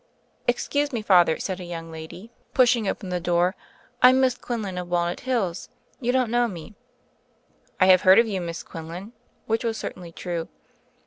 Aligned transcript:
"Excuse 0.47 0.91
me. 0.91 1.03
Father," 1.03 1.37
said 1.37 1.59
a 1.59 1.63
young 1.63 1.91
lady*. 1.91 2.17
98 2.17 2.17
THE 2.17 2.25
FAIRY 2.25 2.41
OF 2.41 2.49
THE 2.49 2.49
SNOWS 2.49 2.55
pushing 2.57 2.87
open 2.89 3.09
the 3.09 3.19
door. 3.19 3.55
"I'm 4.01 4.19
Miss 4.19 4.35
Quinlan 4.35 4.77
of 4.79 4.89
Walnut 4.89 5.19
Hills. 5.19 5.69
You 5.99 6.11
don't 6.11 6.31
know 6.31 6.47
me." 6.47 6.73
"I 7.79 7.85
have 7.85 8.01
heard 8.01 8.17
of 8.17 8.25
you, 8.27 8.41
Miss 8.41 8.63
Quinlan," 8.63 9.13
which 9.45 9.63
was 9.63 9.77
certainly 9.77 10.11
true. 10.11 10.47